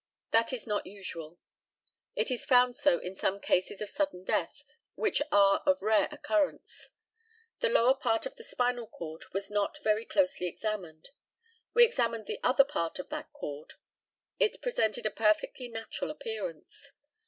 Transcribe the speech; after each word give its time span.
That 0.31 0.51
is 0.51 0.65
not 0.65 0.87
usual. 0.87 1.37
It 2.15 2.31
is 2.31 2.43
found 2.43 2.75
so 2.75 2.97
in 2.97 3.15
some 3.15 3.39
cases 3.39 3.81
of 3.81 3.89
sudden 3.91 4.23
death, 4.23 4.63
which 4.95 5.21
are 5.31 5.61
of 5.63 5.83
rare 5.83 6.07
occurrence. 6.11 6.89
The 7.59 7.69
lower 7.69 7.93
part 7.93 8.25
of 8.25 8.35
the 8.35 8.43
spinal 8.43 8.87
cord 8.87 9.25
was 9.31 9.51
not 9.51 9.77
very 9.83 10.05
closely 10.05 10.47
examined. 10.47 11.11
We 11.75 11.85
examined 11.85 12.25
the 12.25 12.39
upper 12.41 12.63
part 12.63 12.97
of 12.97 13.09
that 13.09 13.31
cord. 13.31 13.73
It 14.39 14.59
presented 14.63 15.05
a 15.05 15.11
perfectly 15.11 15.67
natural 15.67 16.09
appearance. 16.09 16.93